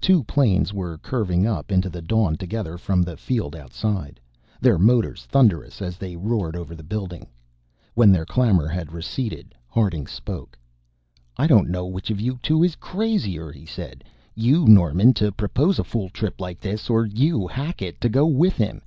[0.00, 4.18] Two planes were curving up into the dawn together from the field outside,
[4.58, 7.26] their motors thunderous as they roared over the building.
[7.92, 10.58] When their clamor had receded, Harding spoke:
[11.36, 14.04] "I don't know which of you two is crazier," he said.
[14.34, 18.54] "You, Norman, to propose a fool trip like this, or you, Hackett, to go with
[18.56, 18.80] him."